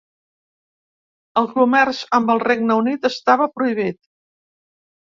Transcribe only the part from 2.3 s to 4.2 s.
el Regne Unit estava prohibit.